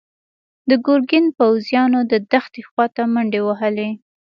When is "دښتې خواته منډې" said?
2.31-3.41